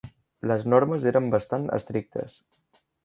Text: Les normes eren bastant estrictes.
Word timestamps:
Les 0.51 0.63
normes 0.75 1.05
eren 1.11 1.27
bastant 1.35 1.67
estrictes. 1.77 2.39